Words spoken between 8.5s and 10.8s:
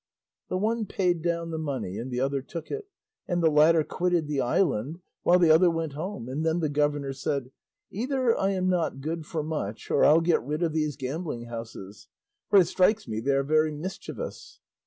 not good for much, or I'll get rid of